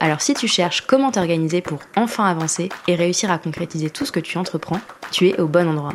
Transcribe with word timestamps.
Alors 0.00 0.20
si 0.20 0.34
tu 0.34 0.46
cherches 0.46 0.82
comment 0.82 1.10
t'organiser 1.10 1.60
pour 1.60 1.80
enfin 1.96 2.24
avancer 2.24 2.68
et 2.86 2.94
réussir 2.94 3.32
à 3.32 3.38
concrétiser 3.38 3.90
tout 3.90 4.06
ce 4.06 4.12
que 4.12 4.20
tu 4.20 4.38
entreprends, 4.38 4.80
tu 5.10 5.28
es 5.28 5.40
au 5.40 5.48
bon 5.48 5.68
endroit. 5.68 5.94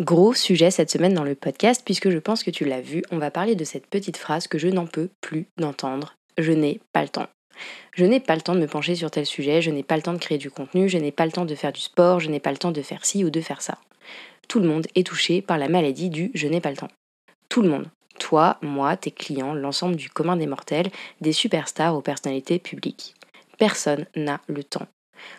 Gros 0.00 0.32
sujet 0.32 0.70
cette 0.70 0.90
semaine 0.90 1.14
dans 1.14 1.24
le 1.24 1.34
podcast, 1.34 1.82
puisque 1.84 2.10
je 2.10 2.18
pense 2.18 2.42
que 2.42 2.50
tu 2.50 2.64
l'as 2.64 2.80
vu, 2.80 3.02
on 3.10 3.18
va 3.18 3.30
parler 3.30 3.54
de 3.54 3.64
cette 3.64 3.86
petite 3.86 4.16
phrase 4.16 4.48
que 4.48 4.58
je 4.58 4.68
n'en 4.68 4.86
peux 4.86 5.10
plus 5.20 5.46
d'entendre. 5.58 6.16
Je 6.38 6.52
n'ai 6.52 6.80
pas 6.92 7.02
le 7.02 7.08
temps. 7.08 7.28
Je 7.94 8.06
n'ai 8.06 8.18
pas 8.18 8.34
le 8.34 8.40
temps 8.40 8.54
de 8.54 8.60
me 8.60 8.66
pencher 8.66 8.94
sur 8.94 9.10
tel 9.10 9.26
sujet, 9.26 9.60
je 9.60 9.70
n'ai 9.70 9.82
pas 9.82 9.96
le 9.96 10.02
temps 10.02 10.14
de 10.14 10.18
créer 10.18 10.38
du 10.38 10.50
contenu, 10.50 10.88
je 10.88 10.96
n'ai 10.96 11.12
pas 11.12 11.26
le 11.26 11.32
temps 11.32 11.44
de 11.44 11.54
faire 11.54 11.72
du 11.72 11.82
sport, 11.82 12.18
je 12.18 12.30
n'ai 12.30 12.40
pas 12.40 12.50
le 12.50 12.56
temps 12.56 12.72
de 12.72 12.82
faire 12.82 13.04
ci 13.04 13.24
ou 13.24 13.30
de 13.30 13.40
faire 13.42 13.60
ça. 13.60 13.78
Tout 14.48 14.58
le 14.58 14.66
monde 14.66 14.86
est 14.94 15.06
touché 15.06 15.42
par 15.42 15.58
la 15.58 15.68
maladie 15.68 16.08
du 16.08 16.30
je 16.34 16.48
n'ai 16.48 16.62
pas 16.62 16.70
le 16.70 16.78
temps. 16.78 16.90
Tout 17.50 17.62
le 17.62 17.68
monde. 17.68 17.86
Toi, 18.22 18.56
moi, 18.62 18.96
tes 18.96 19.10
clients, 19.10 19.52
l'ensemble 19.52 19.96
du 19.96 20.08
commun 20.08 20.36
des 20.36 20.46
mortels, 20.46 20.92
des 21.20 21.32
superstars 21.32 21.96
aux 21.96 22.02
personnalités 22.02 22.60
publiques. 22.60 23.16
Personne 23.58 24.06
n'a 24.14 24.40
le 24.46 24.62
temps. 24.62 24.86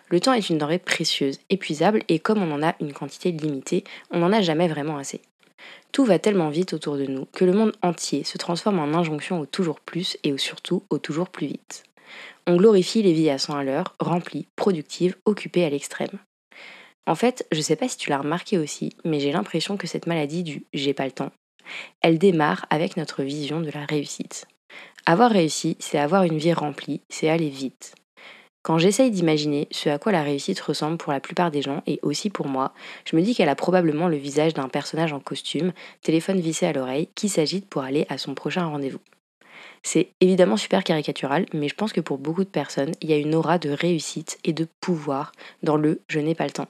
Le 0.10 0.20
temps 0.20 0.34
est 0.34 0.50
une 0.50 0.58
denrée 0.58 0.80
précieuse, 0.80 1.40
épuisable, 1.50 2.04
et 2.10 2.20
comme 2.20 2.44
on 2.44 2.52
en 2.52 2.62
a 2.62 2.76
une 2.82 2.92
quantité 2.92 3.32
limitée, 3.32 3.86
on 4.12 4.20
n'en 4.20 4.34
a 4.34 4.42
jamais 4.42 4.68
vraiment 4.68 4.98
assez. 4.98 5.22
Tout 5.94 6.04
va 6.04 6.20
tellement 6.20 6.50
vite 6.50 6.74
autour 6.74 6.98
de 6.98 7.06
nous 7.06 7.26
que 7.32 7.46
le 7.46 7.54
monde 7.54 7.72
entier 7.82 8.26
se 8.26 8.38
transforme 8.38 8.80
en 8.80 8.98
injonction 8.98 9.40
au 9.40 9.46
toujours 9.46 9.80
plus 9.80 10.18
et 10.26 10.34
au 10.34 10.38
surtout 10.38 10.84
au 10.90 10.98
toujours 10.98 11.30
plus 11.30 11.48
vite. 11.48 11.86
On 12.48 12.58
glorifie 12.58 13.02
les 13.02 13.14
vies 13.14 13.30
à 13.30 13.38
100 13.38 13.56
à 13.56 13.64
l'heure, 13.64 13.96
remplies, 14.02 14.50
productives, 14.58 15.16
occupées 15.24 15.64
à 15.64 15.70
l'extrême. 15.70 16.20
En 17.08 17.16
fait, 17.16 17.48
je 17.54 17.62
sais 17.62 17.78
pas 17.78 17.88
si 17.88 17.96
tu 17.96 18.10
l'as 18.10 18.18
remarqué 18.18 18.58
aussi, 18.58 18.94
mais 19.06 19.22
j'ai 19.22 19.32
l'impression 19.32 19.78
que 19.78 19.88
cette 19.88 20.06
maladie 20.06 20.44
du 20.44 20.66
j'ai 20.74 20.94
pas 20.94 21.06
le 21.06 21.12
temps 21.14 21.32
elle 22.02 22.18
démarre 22.18 22.66
avec 22.70 22.98
notre 22.98 23.24
vision 23.24 23.62
de 23.62 23.72
la 23.72 23.86
réussite. 23.86 24.48
Avoir 25.06 25.32
réussi, 25.32 25.76
c'est 25.80 26.00
avoir 26.00 26.24
une 26.24 26.38
vie 26.38 26.54
remplie, 26.54 27.02
c'est 27.10 27.30
aller 27.30 27.50
vite. 27.50 27.96
Quand 28.64 28.78
j'essaye 28.78 29.12
d'imaginer 29.12 29.68
ce 29.72 29.90
à 29.90 30.00
quoi 30.00 30.14
la 30.14 30.24
réussite 30.24 30.62
ressemble 30.62 30.98
pour 30.98 31.12
la 31.12 31.20
plupart 31.20 31.52
des 31.52 31.62
gens 31.62 31.84
et 31.86 32.00
aussi 32.02 32.30
pour 32.30 32.48
moi, 32.48 32.74
je 33.04 33.18
me 33.18 33.22
dis 33.22 33.36
qu'elle 33.36 33.50
a 33.50 33.56
probablement 33.56 34.08
le 34.08 34.16
visage 34.16 34.54
d'un 34.54 34.70
personnage 34.70 35.12
en 35.12 35.20
costume, 35.20 35.74
téléphone 36.02 36.40
vissé 36.40 36.66
à 36.66 36.72
l'oreille, 36.72 37.10
qui 37.14 37.28
s'agite 37.28 37.68
pour 37.68 37.84
aller 37.84 38.06
à 38.08 38.18
son 38.18 38.34
prochain 38.36 38.66
rendez-vous. 38.66 39.02
C'est 39.84 40.12
évidemment 40.22 40.56
super 40.56 40.86
caricatural, 40.86 41.46
mais 41.54 41.68
je 41.68 41.76
pense 41.76 41.92
que 41.92 42.00
pour 42.00 42.18
beaucoup 42.18 42.46
de 42.46 42.50
personnes, 42.50 42.94
il 43.02 43.10
y 43.10 43.14
a 43.14 43.18
une 43.18 43.36
aura 43.36 43.60
de 43.60 43.70
réussite 43.70 44.40
et 44.46 44.54
de 44.54 44.66
pouvoir 44.80 45.34
dans 45.62 45.76
le 45.76 46.00
je 46.08 46.20
n'ai 46.20 46.36
pas 46.36 46.46
le 46.46 46.52
temps. 46.52 46.70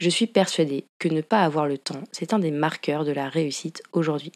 Je 0.00 0.08
suis 0.08 0.26
persuadée 0.26 0.86
que 0.98 1.10
ne 1.10 1.20
pas 1.20 1.42
avoir 1.42 1.66
le 1.66 1.76
temps, 1.76 2.02
c'est 2.10 2.32
un 2.32 2.38
des 2.38 2.50
marqueurs 2.50 3.04
de 3.04 3.12
la 3.12 3.28
réussite 3.28 3.82
aujourd'hui. 3.92 4.32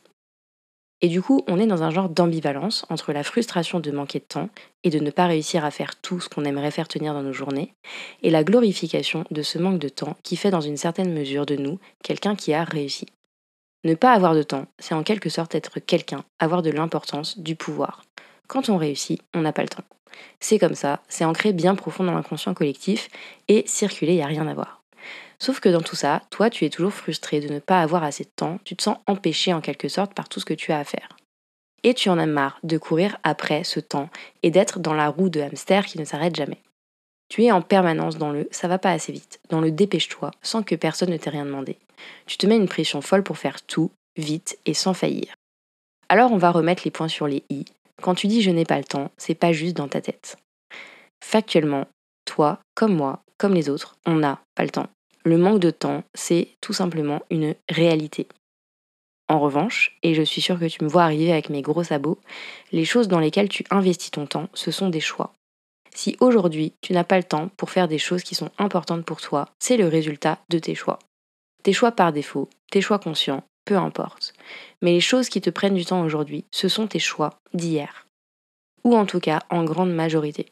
Et 1.01 1.09
du 1.09 1.23
coup, 1.23 1.43
on 1.49 1.59
est 1.59 1.67
dans 1.67 1.83
un 1.83 1.91
genre 1.91 2.11
d'ambivalence 2.11 2.85
entre 2.91 3.15
la 3.15 3.23
frustration 3.23 3.81
de 3.81 3.91
manquer 3.91 4.19
de 4.19 4.25
temps 4.25 4.51
et 4.83 4.91
de 4.91 4.99
ne 4.99 5.11
pas 5.11 5.27
réussir 5.27 5.65
à 5.65 5.71
faire 5.71 5.99
tout 5.99 6.21
ce 6.21 6.29
qu'on 6.29 6.45
aimerait 6.45 6.71
faire 6.71 6.87
tenir 6.87 7.15
dans 7.15 7.23
nos 7.23 7.33
journées, 7.33 7.73
et 8.23 8.29
la 8.29 8.45
glorification 8.45 9.25
de 9.31 9.41
ce 9.41 9.57
manque 9.57 9.79
de 9.79 9.89
temps 9.89 10.19
qui 10.23 10.37
fait 10.37 10.51
dans 10.51 10.61
une 10.61 10.77
certaine 10.77 11.15
mesure 11.15 11.47
de 11.47 11.57
nous 11.57 11.79
quelqu'un 12.03 12.37
qui 12.37 12.53
a 12.53 12.63
réussi. 12.63 13.07
Ne 13.85 13.95
pas 13.95 14.13
avoir 14.13 14.35
de 14.35 14.43
temps, 14.43 14.67
c'est 14.79 14.95
en 14.95 15.03
quelque 15.03 15.31
sorte 15.31 15.55
être 15.55 15.81
quelqu'un, 15.81 16.25
avoir 16.41 16.61
de 16.61 16.71
l'importance, 16.71 17.39
du 17.39 17.57
pouvoir. 17.57 18.05
Quand 18.49 18.69
on 18.69 18.77
réussit, 18.77 19.23
on 19.33 19.41
n'a 19.41 19.55
pas 19.55 19.63
le 19.63 19.69
temps. 19.69 19.85
C'est 20.41 20.59
comme 20.59 20.75
ça, 20.75 21.03
c'est 21.09 21.25
ancré 21.25 21.55
bien 21.55 21.75
profond 21.75 22.05
dans 22.05 22.13
l'inconscient 22.13 22.53
collectif, 22.53 23.09
et 23.49 23.65
circuler, 23.67 24.13
il 24.13 24.17
n'y 24.17 24.23
a 24.23 24.27
rien 24.27 24.47
à 24.47 24.53
voir. 24.53 24.84
Sauf 25.39 25.61
que 25.61 25.69
dans 25.69 25.83
tout 25.83 25.97
ça, 25.97 26.23
toi, 26.31 26.51
tu 26.51 26.65
es 26.65 26.71
toujours 26.71 26.93
frustré 26.93 27.41
de 27.41 27.53
ne 27.53 27.59
pas 27.59 27.81
avoir 27.81 28.05
assez 28.05 28.25
de 28.25 28.31
temps, 28.35 28.59
tu 28.65 28.77
te 28.77 28.83
sens 28.83 28.99
empêché 29.07 29.53
en 29.53 29.61
quelque 29.61 29.89
sorte 29.89 30.15
par 30.15 30.29
tout 30.29 30.41
ce 30.41 30.45
que 30.45 30.55
tu 30.55 30.73
as 30.73 30.79
à 30.79 30.85
faire. 30.85 31.17
Et 31.83 31.95
tu 31.95 32.09
en 32.09 32.19
as 32.19 32.27
marre 32.27 32.59
de 32.63 32.79
courir 32.79 33.19
après 33.23 33.65
ce 33.65 33.81
temps 33.81 34.09
et 34.43 34.51
d'être 34.51 34.79
dans 34.79 34.95
la 34.95 35.09
roue 35.09 35.29
de 35.29 35.41
hamster 35.41 35.85
qui 35.85 35.99
ne 35.99 36.05
s'arrête 36.05 36.35
jamais. 36.35 36.63
Tu 37.29 37.45
es 37.45 37.53
en 37.53 37.63
permanence 37.63 38.17
dans 38.17 38.31
le 38.31 38.49
ça 38.51 38.69
va 38.69 38.79
pas 38.79 38.91
assez 38.91 39.13
vite, 39.13 39.41
dans 39.49 39.61
le 39.61 39.71
dépêche-toi, 39.71 40.31
sans 40.43 40.63
que 40.63 40.75
personne 40.75 41.11
ne 41.11 41.17
t'ait 41.17 41.31
rien 41.31 41.45
demandé. 41.45 41.79
Tu 42.27 42.37
te 42.39 42.47
mets 42.47 42.57
une 42.57 42.69
pression 42.69 43.01
folle 43.01 43.23
pour 43.23 43.39
faire 43.39 43.63
tout, 43.63 43.91
vite 44.17 44.59
et 44.67 44.75
sans 44.75 44.95
faillir. 44.95 45.35
Alors 46.09 46.33
on 46.33 46.39
va 46.39 46.51
remettre 46.51 46.83
les 46.85 46.91
points 46.91 47.09
sur 47.09 47.27
les 47.27 47.43
i. 47.51 47.65
Quand 48.03 48.15
tu 48.15 48.29
dis 48.29 48.43
je 48.43 48.51
n'ai 48.51 48.65
pas 48.65 48.79
le 48.79 48.85
temps, 48.85 49.11
c'est 49.17 49.35
pas 49.35 49.53
juste 49.53 49.77
dans 49.77 49.89
ta 49.89 50.01
tête. 50.01 50.37
Factuellement, 51.23 51.87
toi, 52.25 52.61
comme 52.75 52.95
moi, 52.95 53.23
comme 53.39 53.55
les 53.55 53.69
autres, 53.69 53.97
on 54.07 54.15
n'a 54.15 54.41
pas 54.55 54.65
le 54.65 54.71
temps 54.71 54.89
le 55.25 55.39
manque 55.39 55.59
de 55.59 55.71
temps, 55.71 56.05
c'est 56.15 56.49
tout 56.61 56.75
simplement 56.75 57.23
une 57.31 57.55
réalité. 57.69 58.29
En 59.29 59.41
revanche, 59.41 59.97
et 60.03 60.15
je 60.15 60.23
suis 60.23 60.43
sûre 60.43 60.61
que 60.61 60.67
tu 60.67 60.85
me 60.85 60.89
vois 60.89 61.05
arriver 61.05 61.33
avec 61.33 61.49
mes 61.49 61.63
gros 61.63 61.83
sabots, 61.83 62.21
les 62.73 62.85
choses 62.85 63.09
dans 63.09 63.21
lesquelles 63.21 63.49
tu 63.49 63.65
investis 63.71 64.11
ton 64.11 64.27
temps, 64.27 64.51
ce 64.53 64.71
sont 64.71 64.91
des 64.91 65.01
choix. 65.01 65.33
Si 65.95 66.17
aujourd'hui 66.21 66.75
tu 66.83 66.93
n'as 66.93 67.05
pas 67.05 67.17
le 67.17 67.25
temps 67.25 67.49
pour 67.57 67.71
faire 67.71 67.89
des 67.89 67.99
choses 67.99 68.23
qui 68.23 68.35
sont 68.35 68.51
importantes 68.59 69.07
pour 69.07 69.23
toi, 69.23 69.49
c'est 69.59 69.79
le 69.79 69.89
résultat 69.89 70.41
de 70.51 70.59
tes 70.59 70.75
choix. 70.75 70.99
Tes 71.63 71.73
choix 71.73 71.93
par 71.93 72.13
défaut, 72.13 72.51
tes 72.71 72.83
choix 72.83 72.99
conscients, 72.99 73.45
peu 73.65 73.79
importe. 73.79 74.35
Mais 74.83 74.93
les 74.93 75.01
choses 75.01 75.31
qui 75.31 75.41
te 75.41 75.49
prennent 75.49 75.75
du 75.75 75.87
temps 75.87 76.03
aujourd'hui, 76.03 76.45
ce 76.51 76.69
sont 76.69 76.87
tes 76.87 76.99
choix 76.99 77.41
d'hier. 77.55 78.07
Ou 78.83 78.95
en 78.95 79.07
tout 79.07 79.21
cas 79.21 79.41
en 79.49 79.65
grande 79.65 79.95
majorité. 79.95 80.47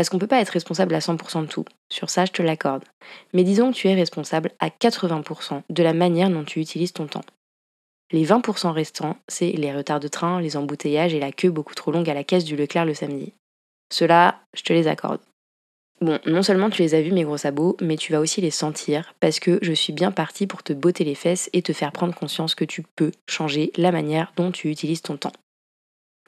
Parce 0.00 0.08
qu'on 0.08 0.16
ne 0.16 0.20
peut 0.20 0.26
pas 0.26 0.40
être 0.40 0.48
responsable 0.48 0.94
à 0.94 1.00
100% 1.00 1.42
de 1.42 1.46
tout. 1.46 1.66
Sur 1.90 2.08
ça, 2.08 2.24
je 2.24 2.32
te 2.32 2.40
l'accorde. 2.40 2.84
Mais 3.34 3.44
disons 3.44 3.70
que 3.70 3.76
tu 3.76 3.86
es 3.86 3.94
responsable 3.94 4.50
à 4.58 4.70
80% 4.70 5.60
de 5.68 5.82
la 5.82 5.92
manière 5.92 6.30
dont 6.30 6.42
tu 6.42 6.58
utilises 6.58 6.94
ton 6.94 7.06
temps. 7.06 7.24
Les 8.10 8.24
20% 8.24 8.70
restants, 8.70 9.18
c'est 9.28 9.52
les 9.52 9.74
retards 9.74 10.00
de 10.00 10.08
train, 10.08 10.40
les 10.40 10.56
embouteillages 10.56 11.12
et 11.12 11.20
la 11.20 11.32
queue 11.32 11.50
beaucoup 11.50 11.74
trop 11.74 11.92
longue 11.92 12.08
à 12.08 12.14
la 12.14 12.24
caisse 12.24 12.46
du 12.46 12.56
Leclerc 12.56 12.86
le 12.86 12.94
samedi. 12.94 13.34
Cela, 13.92 14.40
je 14.54 14.62
te 14.62 14.72
les 14.72 14.88
accorde. 14.88 15.20
Bon, 16.00 16.18
non 16.24 16.42
seulement 16.42 16.70
tu 16.70 16.80
les 16.80 16.94
as 16.94 17.02
vus 17.02 17.12
mes 17.12 17.24
gros 17.24 17.36
sabots, 17.36 17.76
mais 17.82 17.98
tu 17.98 18.12
vas 18.12 18.20
aussi 18.20 18.40
les 18.40 18.50
sentir 18.50 19.12
parce 19.20 19.38
que 19.38 19.58
je 19.60 19.74
suis 19.74 19.92
bien 19.92 20.12
partie 20.12 20.46
pour 20.46 20.62
te 20.62 20.72
botter 20.72 21.04
les 21.04 21.14
fesses 21.14 21.50
et 21.52 21.60
te 21.60 21.74
faire 21.74 21.92
prendre 21.92 22.14
conscience 22.14 22.54
que 22.54 22.64
tu 22.64 22.84
peux 22.96 23.12
changer 23.28 23.70
la 23.76 23.92
manière 23.92 24.32
dont 24.36 24.50
tu 24.50 24.70
utilises 24.70 25.02
ton 25.02 25.18
temps. 25.18 25.34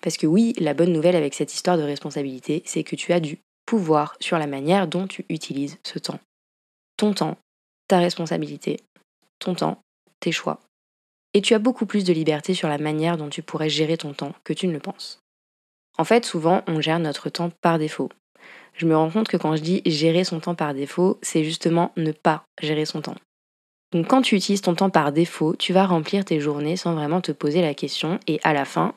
Parce 0.03 0.19
que 0.19 0.27
oui, 0.27 0.53
la 0.59 0.75
bonne 0.75 0.93
nouvelle 0.93 1.17
avec 1.17 1.33
cette 1.33 1.55
histoire 1.55 1.79
de 1.79 1.83
responsabilité, 1.85 2.63
c'est 2.67 2.83
que 2.83 2.97
tu 2.97 3.15
as 3.15 3.21
du 3.21 3.39
sur 4.21 4.39
la 4.39 4.47
manière 4.47 4.87
dont 4.87 5.07
tu 5.07 5.25
utilises 5.29 5.79
ce 5.85 5.99
temps. 5.99 6.21
Ton 6.97 7.15
temps, 7.15 7.39
ta 7.89 7.99
responsabilité, 7.99 8.81
ton 9.39 9.55
temps, 9.55 9.81
tes 10.21 10.33
choix. 10.33 10.61
Et 11.35 11.41
tu 11.41 11.55
as 11.55 11.59
beaucoup 11.59 11.87
plus 11.87 12.05
de 12.05 12.13
liberté 12.13 12.55
sur 12.55 12.69
la 12.69 12.79
manière 12.79 13.17
dont 13.17 13.29
tu 13.29 13.43
pourrais 13.43 13.71
gérer 13.71 13.97
ton 13.97 14.13
temps 14.13 14.35
que 14.45 14.53
tu 14.53 14.67
ne 14.67 14.73
le 14.73 14.81
penses. 14.81 15.21
En 15.99 16.05
fait, 16.05 16.25
souvent, 16.25 16.63
on 16.67 16.81
gère 16.81 16.99
notre 16.99 17.31
temps 17.31 17.51
par 17.61 17.79
défaut. 17.79 18.11
Je 18.75 18.87
me 18.87 18.97
rends 18.97 19.11
compte 19.11 19.29
que 19.29 19.37
quand 19.37 19.57
je 19.57 19.63
dis 19.63 19.83
gérer 19.87 20.25
son 20.25 20.41
temps 20.41 20.55
par 20.55 20.75
défaut, 20.75 21.19
c'est 21.23 21.45
justement 21.45 21.93
ne 21.97 22.13
pas 22.13 22.45
gérer 22.61 22.85
son 22.85 23.03
temps. 23.03 23.17
Donc 23.93 24.07
quand 24.07 24.23
tu 24.23 24.37
utilises 24.37 24.63
ton 24.63 24.75
temps 24.75 24.91
par 24.91 25.13
défaut, 25.13 25.55
tu 25.57 25.75
vas 25.75 25.87
remplir 25.87 26.25
tes 26.25 26.41
journées 26.41 26.77
sans 26.77 26.95
vraiment 26.95 27.21
te 27.21 27.33
poser 27.33 27.61
la 27.61 27.75
question 27.75 28.19
et 28.27 28.41
à 28.43 28.55
la 28.55 28.65
fin, 28.65 28.95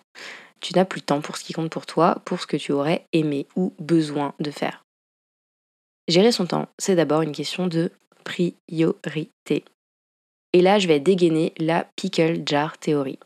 tu 0.66 0.74
n'as 0.74 0.86
plus 0.86 1.02
de 1.02 1.06
temps 1.06 1.22
pour 1.22 1.38
ce 1.38 1.44
qui 1.44 1.54
compte 1.54 1.70
pour 1.70 1.86
toi, 1.86 2.24
pour 2.26 2.42
ce 2.42 2.48
que 2.48 2.58
tu 2.58 2.72
aurais 2.72 3.06
aimé 3.14 3.46
ou 3.56 3.72
besoin 3.78 4.34
de 4.40 4.50
faire. 4.50 4.84
Gérer 6.08 6.32
son 6.32 6.48
temps, 6.48 6.70
c'est 6.80 6.96
d'abord 6.96 7.22
une 7.22 7.34
question 7.34 7.68
de 7.68 7.92
priorité. 8.24 9.64
Et 10.54 10.62
là, 10.62 10.80
je 10.80 10.88
vais 10.88 11.00
dégainer 11.00 11.54
la 11.60 11.86
pickle 11.96 12.42
jar 12.48 12.80
théorie. 12.80 13.20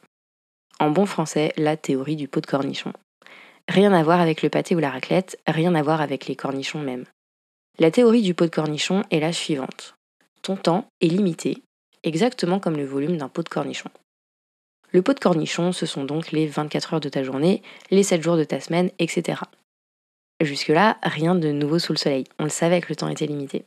En 0.81 0.91
bon 0.91 1.05
français, 1.05 1.53
la 1.55 1.77
théorie 1.77 2.17
du 2.17 2.27
pot 2.27 2.41
de 2.41 2.45
cornichon. 2.45 2.91
Rien 3.69 3.93
à 3.93 4.03
voir 4.03 4.19
avec 4.19 4.41
le 4.41 4.49
pâté 4.49 4.75
ou 4.75 4.79
la 4.79 4.89
raclette, 4.89 5.39
rien 5.47 5.75
à 5.75 5.81
voir 5.81 6.01
avec 6.01 6.27
les 6.27 6.35
cornichons 6.35 6.81
même. 6.81 7.05
La 7.77 7.89
théorie 7.89 8.21
du 8.21 8.33
pot 8.33 8.45
de 8.45 8.49
cornichon 8.53 9.03
est 9.11 9.21
la 9.21 9.31
suivante. 9.31 9.95
Ton 10.41 10.57
temps 10.57 10.87
est 10.99 11.07
limité, 11.07 11.63
exactement 12.03 12.59
comme 12.59 12.75
le 12.75 12.85
volume 12.85 13.15
d'un 13.15 13.29
pot 13.29 13.43
de 13.43 13.49
cornichon. 13.49 13.89
Le 14.91 15.01
pot 15.01 15.13
de 15.13 15.19
cornichon, 15.19 15.71
ce 15.71 15.85
sont 15.85 16.03
donc 16.03 16.31
les 16.31 16.47
24 16.47 16.93
heures 16.93 16.99
de 16.99 17.09
ta 17.09 17.23
journée, 17.23 17.61
les 17.91 18.03
7 18.03 18.23
jours 18.23 18.37
de 18.37 18.43
ta 18.43 18.59
semaine, 18.59 18.89
etc. 18.97 19.41
Jusque-là, 20.41 20.97
rien 21.03 21.35
de 21.35 21.51
nouveau 21.51 21.79
sous 21.79 21.93
le 21.93 21.97
soleil. 21.97 22.23
On 22.39 22.43
le 22.43 22.49
savait 22.49 22.81
que 22.81 22.89
le 22.89 22.95
temps 22.95 23.09
était 23.09 23.27
limité. 23.27 23.65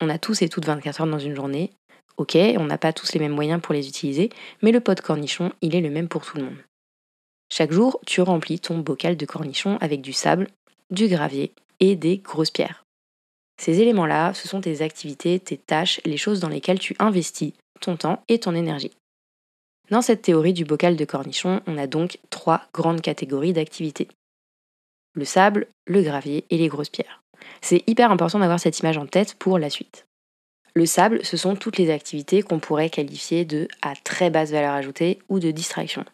On 0.00 0.08
a 0.08 0.18
tous 0.18 0.42
et 0.42 0.48
toutes 0.48 0.66
24 0.66 1.00
heures 1.00 1.06
dans 1.06 1.18
une 1.18 1.34
journée. 1.34 1.72
Ok, 2.16 2.36
on 2.36 2.64
n'a 2.64 2.78
pas 2.78 2.92
tous 2.92 3.12
les 3.12 3.20
mêmes 3.20 3.34
moyens 3.34 3.60
pour 3.60 3.74
les 3.74 3.88
utiliser, 3.88 4.30
mais 4.62 4.72
le 4.72 4.80
pot 4.80 4.94
de 4.94 5.00
cornichon, 5.00 5.52
il 5.62 5.74
est 5.74 5.80
le 5.80 5.90
même 5.90 6.08
pour 6.08 6.24
tout 6.24 6.36
le 6.36 6.44
monde. 6.44 6.58
Chaque 7.50 7.72
jour, 7.72 8.00
tu 8.06 8.20
remplis 8.20 8.60
ton 8.60 8.78
bocal 8.78 9.16
de 9.16 9.26
cornichons 9.26 9.78
avec 9.80 10.00
du 10.00 10.12
sable, 10.12 10.48
du 10.90 11.08
gravier 11.08 11.52
et 11.80 11.96
des 11.96 12.18
grosses 12.18 12.50
pierres. 12.50 12.84
Ces 13.60 13.80
éléments-là, 13.80 14.34
ce 14.34 14.48
sont 14.48 14.60
tes 14.60 14.82
activités, 14.82 15.40
tes 15.40 15.56
tâches, 15.56 16.00
les 16.04 16.16
choses 16.16 16.40
dans 16.40 16.48
lesquelles 16.48 16.78
tu 16.78 16.94
investis 16.98 17.52
ton 17.80 17.96
temps 17.96 18.22
et 18.28 18.38
ton 18.38 18.54
énergie. 18.54 18.92
Dans 19.90 20.02
cette 20.02 20.22
théorie 20.22 20.52
du 20.52 20.64
bocal 20.64 20.96
de 20.96 21.04
cornichon, 21.04 21.60
on 21.66 21.78
a 21.78 21.86
donc 21.86 22.18
trois 22.30 22.62
grandes 22.74 23.00
catégories 23.00 23.52
d'activités. 23.52 24.08
Le 25.14 25.24
sable, 25.24 25.68
le 25.86 26.02
gravier 26.02 26.44
et 26.50 26.58
les 26.58 26.68
grosses 26.68 26.90
pierres. 26.90 27.22
C'est 27.60 27.84
hyper 27.86 28.10
important 28.10 28.40
d'avoir 28.40 28.58
cette 28.58 28.80
image 28.80 28.98
en 28.98 29.06
tête 29.06 29.34
pour 29.34 29.58
la 29.58 29.70
suite. 29.70 30.06
Le 30.74 30.86
sable, 30.86 31.24
ce 31.24 31.36
sont 31.36 31.56
toutes 31.56 31.78
les 31.78 31.90
activités 31.90 32.42
qu'on 32.42 32.58
pourrait 32.58 32.90
qualifier 32.90 33.44
de 33.44 33.68
à 33.80 33.94
très 33.94 34.28
basse 34.28 34.50
valeur 34.50 34.74
ajoutée 34.74 35.20
ou 35.28 35.38
de 35.38 35.50
distraction. 35.50 36.04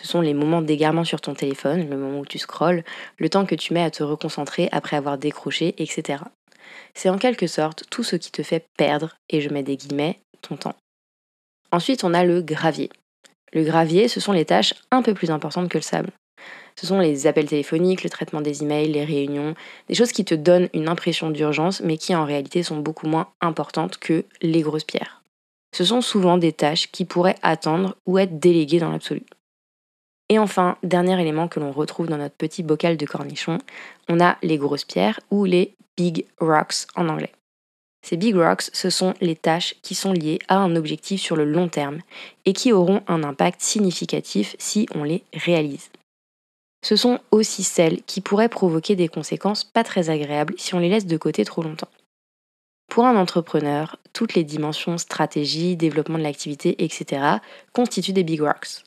Ce 0.00 0.08
sont 0.08 0.22
les 0.22 0.34
moments 0.34 0.62
d'égarement 0.62 1.04
sur 1.04 1.20
ton 1.20 1.34
téléphone, 1.34 1.88
le 1.88 1.96
moment 1.96 2.20
où 2.20 2.26
tu 2.26 2.38
scrolles, 2.38 2.84
le 3.18 3.28
temps 3.28 3.44
que 3.44 3.54
tu 3.54 3.74
mets 3.74 3.82
à 3.82 3.90
te 3.90 4.02
reconcentrer 4.02 4.68
après 4.72 4.96
avoir 4.96 5.18
décroché, 5.18 5.74
etc. 5.76 6.24
C'est 6.94 7.10
en 7.10 7.18
quelque 7.18 7.46
sorte 7.46 7.84
tout 7.90 8.02
ce 8.02 8.16
qui 8.16 8.32
te 8.32 8.42
fait 8.42 8.64
perdre, 8.78 9.14
et 9.28 9.42
je 9.42 9.50
mets 9.50 9.62
des 9.62 9.76
guillemets, 9.76 10.18
ton 10.40 10.56
temps. 10.56 10.76
Ensuite, 11.70 12.02
on 12.02 12.14
a 12.14 12.24
le 12.24 12.40
gravier. 12.40 12.90
Le 13.52 13.64
gravier, 13.64 14.08
ce 14.08 14.20
sont 14.20 14.32
les 14.32 14.44
tâches 14.44 14.74
un 14.90 15.02
peu 15.02 15.14
plus 15.14 15.30
importantes 15.30 15.68
que 15.68 15.78
le 15.78 15.82
sable. 15.82 16.10
Ce 16.76 16.86
sont 16.86 16.98
les 16.98 17.26
appels 17.26 17.48
téléphoniques, 17.48 18.04
le 18.04 18.10
traitement 18.10 18.40
des 18.40 18.62
emails, 18.62 18.92
les 18.92 19.04
réunions, 19.04 19.54
des 19.88 19.94
choses 19.94 20.12
qui 20.12 20.24
te 20.24 20.34
donnent 20.34 20.68
une 20.72 20.88
impression 20.88 21.30
d'urgence, 21.30 21.80
mais 21.80 21.98
qui 21.98 22.14
en 22.14 22.24
réalité 22.24 22.62
sont 22.62 22.78
beaucoup 22.78 23.06
moins 23.06 23.28
importantes 23.40 23.98
que 23.98 24.24
les 24.40 24.62
grosses 24.62 24.84
pierres. 24.84 25.22
Ce 25.76 25.84
sont 25.84 26.00
souvent 26.00 26.38
des 26.38 26.52
tâches 26.52 26.90
qui 26.90 27.04
pourraient 27.04 27.36
attendre 27.42 27.96
ou 28.06 28.18
être 28.18 28.38
déléguées 28.38 28.80
dans 28.80 28.90
l'absolu. 28.90 29.22
Et 30.28 30.38
enfin, 30.38 30.76
dernier 30.82 31.20
élément 31.20 31.48
que 31.48 31.60
l'on 31.60 31.72
retrouve 31.72 32.06
dans 32.06 32.16
notre 32.16 32.36
petit 32.36 32.62
bocal 32.62 32.96
de 32.96 33.04
cornichons, 33.04 33.58
on 34.08 34.20
a 34.20 34.36
les 34.42 34.58
grosses 34.58 34.84
pierres 34.84 35.20
ou 35.30 35.44
les 35.44 35.74
big 35.96 36.24
rocks 36.38 36.86
en 36.94 37.08
anglais. 37.08 37.32
Ces 38.02 38.16
big 38.16 38.34
rocks, 38.34 38.70
ce 38.72 38.90
sont 38.90 39.14
les 39.20 39.36
tâches 39.36 39.74
qui 39.82 39.94
sont 39.94 40.12
liées 40.12 40.38
à 40.48 40.56
un 40.56 40.74
objectif 40.76 41.20
sur 41.20 41.36
le 41.36 41.44
long 41.44 41.68
terme 41.68 42.00
et 42.46 42.52
qui 42.52 42.72
auront 42.72 43.02
un 43.08 43.22
impact 43.22 43.60
significatif 43.60 44.56
si 44.58 44.88
on 44.94 45.04
les 45.04 45.22
réalise 45.34 45.90
ce 46.82 46.96
sont 46.96 47.20
aussi 47.30 47.62
celles 47.62 48.02
qui 48.02 48.20
pourraient 48.20 48.48
provoquer 48.48 48.96
des 48.96 49.08
conséquences 49.08 49.64
pas 49.64 49.84
très 49.84 50.10
agréables 50.10 50.54
si 50.56 50.74
on 50.74 50.78
les 50.78 50.88
laisse 50.88 51.06
de 51.06 51.16
côté 51.16 51.44
trop 51.44 51.62
longtemps. 51.62 51.88
Pour 52.88 53.04
un 53.04 53.16
entrepreneur, 53.16 53.96
toutes 54.12 54.34
les 54.34 54.44
dimensions 54.44 54.98
stratégie, 54.98 55.76
développement 55.76 56.18
de 56.18 56.24
l'activité, 56.24 56.82
etc. 56.82 57.22
constituent 57.72 58.12
des 58.12 58.24
big 58.24 58.40
rocks. 58.40 58.82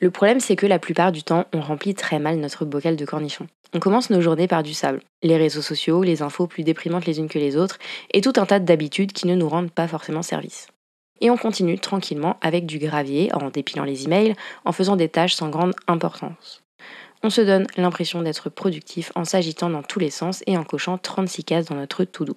Le 0.00 0.10
problème, 0.10 0.40
c'est 0.40 0.56
que 0.56 0.66
la 0.66 0.78
plupart 0.78 1.12
du 1.12 1.22
temps, 1.22 1.44
on 1.52 1.60
remplit 1.60 1.94
très 1.94 2.18
mal 2.18 2.36
notre 2.38 2.64
bocal 2.64 2.96
de 2.96 3.04
cornichons. 3.04 3.46
On 3.74 3.80
commence 3.80 4.10
nos 4.10 4.20
journées 4.20 4.48
par 4.48 4.62
du 4.62 4.74
sable, 4.74 5.02
les 5.22 5.36
réseaux 5.36 5.62
sociaux, 5.62 6.02
les 6.02 6.22
infos 6.22 6.46
plus 6.46 6.64
déprimantes 6.64 7.06
les 7.06 7.18
unes 7.18 7.28
que 7.28 7.38
les 7.38 7.56
autres, 7.56 7.78
et 8.12 8.20
tout 8.20 8.32
un 8.36 8.46
tas 8.46 8.58
d'habitudes 8.58 9.12
qui 9.12 9.26
ne 9.26 9.34
nous 9.34 9.48
rendent 9.48 9.70
pas 9.70 9.86
forcément 9.86 10.22
service. 10.22 10.68
Et 11.20 11.30
on 11.30 11.36
continue 11.36 11.78
tranquillement 11.78 12.38
avec 12.40 12.66
du 12.66 12.78
gravier, 12.78 13.32
en 13.34 13.50
dépilant 13.50 13.84
les 13.84 14.04
emails, 14.04 14.34
en 14.64 14.72
faisant 14.72 14.96
des 14.96 15.08
tâches 15.08 15.34
sans 15.34 15.50
grande 15.50 15.74
importance 15.86 16.62
on 17.22 17.30
se 17.30 17.40
donne 17.40 17.66
l'impression 17.76 18.22
d'être 18.22 18.48
productif 18.48 19.12
en 19.14 19.24
s'agitant 19.24 19.70
dans 19.70 19.82
tous 19.82 19.98
les 19.98 20.10
sens 20.10 20.42
et 20.46 20.56
en 20.56 20.64
cochant 20.64 20.98
36 20.98 21.44
cases 21.44 21.66
dans 21.66 21.74
notre 21.74 22.04
to-do. 22.04 22.36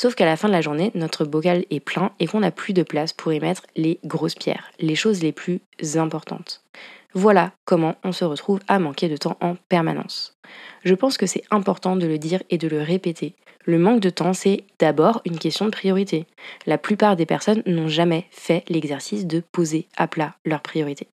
Sauf 0.00 0.14
qu'à 0.14 0.24
la 0.24 0.38
fin 0.38 0.48
de 0.48 0.54
la 0.54 0.62
journée, 0.62 0.90
notre 0.94 1.26
bocal 1.26 1.66
est 1.68 1.78
plein 1.78 2.12
et 2.18 2.26
qu'on 2.26 2.40
n'a 2.40 2.50
plus 2.50 2.72
de 2.72 2.82
place 2.82 3.12
pour 3.12 3.34
y 3.34 3.38
mettre 3.38 3.64
les 3.76 4.00
grosses 4.02 4.34
pierres, 4.34 4.70
les 4.78 4.94
choses 4.94 5.22
les 5.22 5.30
plus 5.30 5.60
importantes. 5.96 6.64
Voilà 7.12 7.52
comment 7.66 7.96
on 8.02 8.10
se 8.10 8.24
retrouve 8.24 8.60
à 8.66 8.78
manquer 8.78 9.10
de 9.10 9.18
temps 9.18 9.36
en 9.42 9.56
permanence. 9.68 10.38
Je 10.84 10.94
pense 10.94 11.18
que 11.18 11.26
c'est 11.26 11.42
important 11.50 11.96
de 11.96 12.06
le 12.06 12.16
dire 12.16 12.42
et 12.48 12.56
de 12.56 12.66
le 12.66 12.80
répéter. 12.80 13.34
Le 13.66 13.78
manque 13.78 14.00
de 14.00 14.08
temps, 14.08 14.32
c'est 14.32 14.64
d'abord 14.78 15.20
une 15.26 15.38
question 15.38 15.66
de 15.66 15.70
priorité. 15.70 16.24
La 16.64 16.78
plupart 16.78 17.14
des 17.14 17.26
personnes 17.26 17.62
n'ont 17.66 17.88
jamais 17.88 18.24
fait 18.30 18.64
l'exercice 18.70 19.26
de 19.26 19.40
poser 19.52 19.86
à 19.98 20.08
plat 20.08 20.34
leurs 20.46 20.62
priorités. 20.62 21.08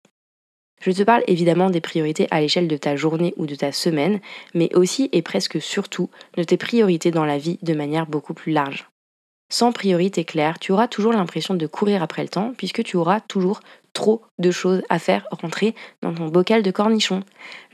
Je 0.80 0.92
te 0.92 1.04
parle 1.04 1.24
évidemment 1.28 1.70
des 1.70 1.82
priorités 1.82 2.28
à 2.30 2.40
l'échelle 2.40 2.68
de 2.68 2.78
ta 2.78 2.96
journée 2.96 3.34
ou 3.38 3.46
de 3.46 3.56
ta 3.56 3.72
semaine, 3.72 4.20
mais 4.54 4.74
aussi 4.76 5.10
et 5.12 5.22
presque 5.22 5.62
surtout 5.62 6.10
de 6.36 6.44
tes 6.44 6.58
priorités 6.58 7.12
dans 7.12 7.26
la 7.26 7.38
vie 7.38 7.58
de 7.62 7.74
manière 7.74 8.06
beaucoup 8.06 8.34
plus 8.34 8.52
large. 8.52 8.88
Sans 9.50 9.72
priorité 9.72 10.26
claire, 10.26 10.60
tu 10.60 10.74
auras 10.74 10.88
toujours 10.88 11.14
l'impression 11.14 11.56
de 11.56 11.68
courir 11.68 12.04
après 12.04 12.22
le 12.22 12.30
temps 12.30 12.54
puisque 12.58 12.84
tu 12.84 12.98
auras 12.98 13.22
toujours 13.22 13.62
trop 13.94 14.22
de 14.40 14.52
choses 14.52 14.84
à 14.90 15.00
faire 15.00 15.26
rentrer 15.32 15.74
dans 16.02 16.14
ton 16.14 16.28
bocal 16.28 16.62
de 16.62 16.70
cornichons. 16.70 17.24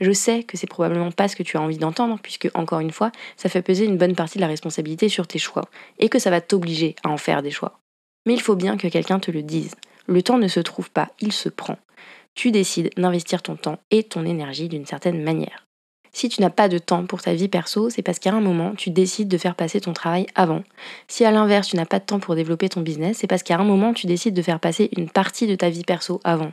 Je 0.00 0.12
sais 0.12 0.44
que 0.44 0.56
c'est 0.56 0.68
probablement 0.68 1.10
pas 1.10 1.28
ce 1.28 1.36
que 1.36 1.42
tu 1.42 1.56
as 1.56 1.60
envie 1.60 1.76
d'entendre 1.76 2.18
puisque 2.22 2.48
encore 2.54 2.78
une 2.78 2.92
fois, 2.92 3.10
ça 3.36 3.48
fait 3.48 3.60
peser 3.60 3.84
une 3.84 3.98
bonne 3.98 4.14
partie 4.14 4.38
de 4.38 4.42
la 4.42 4.48
responsabilité 4.48 5.08
sur 5.08 5.26
tes 5.26 5.40
choix 5.40 5.68
et 5.98 6.08
que 6.08 6.20
ça 6.20 6.30
va 6.30 6.40
t'obliger 6.40 6.94
à 7.02 7.08
en 7.08 7.18
faire 7.18 7.42
des 7.42 7.50
choix. 7.50 7.80
Mais 8.24 8.34
il 8.34 8.40
faut 8.40 8.56
bien 8.56 8.76
que 8.76 8.88
quelqu'un 8.88 9.18
te 9.18 9.32
le 9.32 9.42
dise. 9.42 9.74
Le 10.06 10.22
temps 10.22 10.38
ne 10.38 10.48
se 10.48 10.60
trouve 10.60 10.90
pas, 10.90 11.10
il 11.20 11.32
se 11.32 11.48
prend 11.48 11.76
tu 12.34 12.50
décides 12.50 12.90
d'investir 12.96 13.42
ton 13.42 13.56
temps 13.56 13.78
et 13.90 14.02
ton 14.02 14.24
énergie 14.24 14.68
d'une 14.68 14.86
certaine 14.86 15.22
manière. 15.22 15.64
Si 16.12 16.28
tu 16.28 16.40
n'as 16.40 16.50
pas 16.50 16.68
de 16.68 16.78
temps 16.78 17.06
pour 17.06 17.22
ta 17.22 17.34
vie 17.34 17.48
perso, 17.48 17.90
c'est 17.90 18.02
parce 18.02 18.20
qu'à 18.20 18.32
un 18.32 18.40
moment, 18.40 18.74
tu 18.76 18.90
décides 18.90 19.26
de 19.26 19.36
faire 19.36 19.56
passer 19.56 19.80
ton 19.80 19.92
travail 19.92 20.26
avant. 20.36 20.62
Si 21.08 21.24
à 21.24 21.32
l'inverse, 21.32 21.68
tu 21.68 21.76
n'as 21.76 21.86
pas 21.86 21.98
de 21.98 22.04
temps 22.04 22.20
pour 22.20 22.36
développer 22.36 22.68
ton 22.68 22.82
business, 22.82 23.18
c'est 23.18 23.26
parce 23.26 23.42
qu'à 23.42 23.58
un 23.58 23.64
moment, 23.64 23.92
tu 23.92 24.06
décides 24.06 24.34
de 24.34 24.42
faire 24.42 24.60
passer 24.60 24.90
une 24.96 25.10
partie 25.10 25.48
de 25.48 25.56
ta 25.56 25.70
vie 25.70 25.82
perso 25.82 26.20
avant. 26.22 26.52